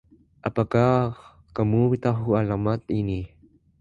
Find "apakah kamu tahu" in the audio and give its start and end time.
0.47-2.29